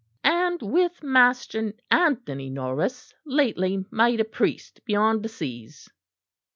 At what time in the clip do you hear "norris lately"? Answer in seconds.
2.49-3.85